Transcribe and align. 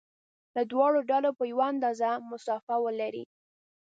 له 0.55 0.61
دواړو 0.71 0.99
ډلو 1.09 1.29
په 1.39 1.43
یوه 1.51 1.65
اندازه 1.73 2.09
مسافه 2.31 2.75
ولري. 2.85 3.23